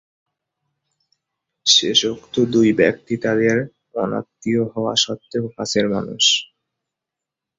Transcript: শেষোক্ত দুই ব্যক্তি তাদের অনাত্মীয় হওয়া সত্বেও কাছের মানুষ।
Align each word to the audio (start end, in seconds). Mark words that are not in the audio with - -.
শেষোক্ত 1.65 2.35
দুই 2.53 2.69
ব্যক্তি 2.79 3.13
তাদের 3.17 3.55
অনাত্মীয় 3.95 4.63
হওয়া 4.73 4.93
সত্বেও 4.97 5.45
কাছের 5.55 5.85
মানুষ। 5.95 6.23